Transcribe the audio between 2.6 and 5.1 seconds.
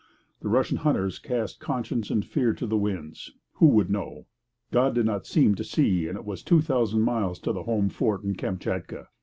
the winds. Who could know? God did